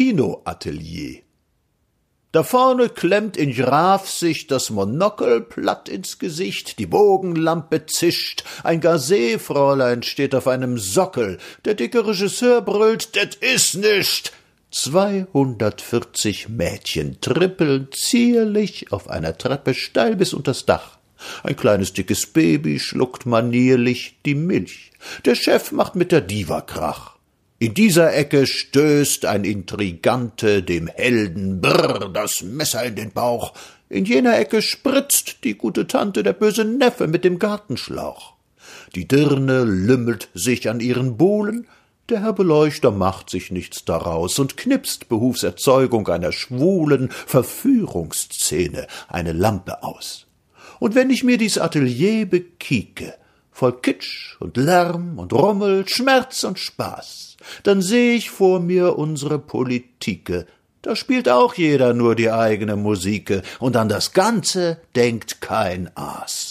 Kinoatelier. 0.00 1.20
Da 2.32 2.42
vorne 2.42 2.88
klemmt 2.88 3.36
in 3.36 3.52
Graf 3.52 4.08
sich 4.08 4.46
das 4.46 4.70
Monokel 4.70 5.42
platt 5.42 5.90
ins 5.90 6.18
Gesicht, 6.18 6.78
die 6.78 6.86
Bogenlampe 6.86 7.84
zischt, 7.84 8.42
ein 8.64 8.80
Gazé-Fräulein 8.80 10.02
steht 10.02 10.34
auf 10.34 10.48
einem 10.48 10.78
Sockel, 10.78 11.36
der 11.66 11.74
dicke 11.74 12.06
Regisseur 12.06 12.62
brüllt, 12.62 13.14
det 13.14 13.34
is 13.34 13.74
nischt. 13.74 14.32
Zweihundertvierzig 14.70 16.48
Mädchen 16.48 17.20
trippeln 17.20 17.88
zierlich 17.92 18.92
auf 18.92 19.10
einer 19.10 19.36
Treppe 19.36 19.74
steil 19.74 20.16
bis 20.16 20.32
unters 20.32 20.64
Dach. 20.64 20.96
Ein 21.42 21.56
kleines 21.56 21.92
dickes 21.92 22.24
Baby 22.24 22.78
schluckt 22.78 23.26
manierlich 23.26 24.16
die 24.24 24.34
Milch. 24.34 24.92
Der 25.26 25.34
Chef 25.34 25.72
macht 25.72 25.94
mit 25.94 26.10
der 26.10 26.22
Diva 26.22 26.62
Krach. 26.62 27.19
In 27.62 27.74
dieser 27.74 28.16
Ecke 28.16 28.46
stößt 28.46 29.26
ein 29.26 29.44
Intrigante 29.44 30.62
dem 30.62 30.86
Helden 30.86 31.60
brrr 31.60 32.08
das 32.08 32.40
Messer 32.40 32.82
in 32.84 32.94
den 32.94 33.10
Bauch. 33.10 33.52
In 33.90 34.06
jener 34.06 34.38
Ecke 34.38 34.62
spritzt 34.62 35.44
die 35.44 35.58
gute 35.58 35.86
Tante 35.86 36.22
der 36.22 36.32
böse 36.32 36.64
Neffe 36.64 37.06
mit 37.06 37.22
dem 37.22 37.38
Gartenschlauch. 37.38 38.32
Die 38.94 39.06
Dirne 39.06 39.64
lümmelt 39.64 40.30
sich 40.32 40.70
an 40.70 40.80
ihren 40.80 41.18
Buhlen, 41.18 41.66
der 42.08 42.22
Herr 42.22 42.32
Beleuchter 42.32 42.92
macht 42.92 43.28
sich 43.28 43.50
nichts 43.50 43.84
daraus 43.84 44.38
und 44.38 44.56
knipst 44.56 45.10
behufs 45.10 45.42
Erzeugung 45.42 46.08
einer 46.08 46.32
schwulen 46.32 47.10
Verführungsszene 47.10 48.86
eine 49.06 49.34
Lampe 49.34 49.82
aus. 49.82 50.26
Und 50.78 50.94
wenn 50.94 51.10
ich 51.10 51.24
mir 51.24 51.36
dies 51.36 51.58
Atelier 51.58 52.24
bekieke, 52.24 53.16
voll 53.60 53.78
Kitsch 53.82 54.36
und 54.40 54.56
Lärm 54.56 55.18
und 55.18 55.34
Rummel, 55.34 55.86
Schmerz 55.86 56.44
und 56.44 56.58
Spaß, 56.58 57.36
dann 57.62 57.82
seh 57.82 58.14
ich 58.14 58.30
vor 58.30 58.58
mir 58.58 58.96
unsere 58.96 59.38
Politike, 59.38 60.46
da 60.80 60.96
spielt 60.96 61.28
auch 61.28 61.52
jeder 61.52 61.92
nur 61.92 62.14
die 62.14 62.30
eigene 62.30 62.76
Musike, 62.76 63.42
und 63.58 63.76
an 63.76 63.90
das 63.90 64.14
Ganze 64.14 64.80
denkt 64.96 65.42
kein 65.42 65.94
Aas. 65.94 66.49